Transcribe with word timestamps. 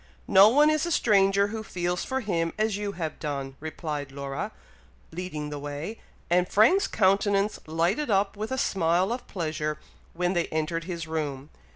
"No 0.27 0.49
one 0.49 0.71
is 0.71 0.87
a 0.87 0.91
stranger 0.91 1.49
who 1.49 1.61
feels 1.61 2.03
for 2.03 2.21
him 2.21 2.53
as 2.57 2.75
you 2.75 2.93
have 2.93 3.19
done," 3.19 3.55
replied 3.59 4.11
Laura, 4.11 4.51
leading 5.11 5.51
the 5.51 5.59
way, 5.59 5.99
and 6.27 6.49
Frank's 6.49 6.87
countenance 6.87 7.59
lighted 7.67 8.09
up 8.09 8.35
with 8.35 8.51
a 8.51 8.57
smile 8.57 9.11
of 9.13 9.27
pleasure 9.27 9.77
when 10.15 10.33
they 10.33 10.47
entered 10.47 10.85
his 10.85 11.05
room. 11.07 11.51